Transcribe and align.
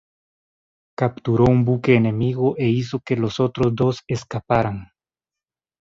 Capturó 0.97 1.45
un 1.45 1.63
buque 1.63 1.93
enemigo 1.95 2.55
e 2.57 2.69
hizo 2.69 3.01
que 3.05 3.15
los 3.17 3.39
otros 3.39 3.75
dos 3.75 3.99
escaparan. 4.07 4.87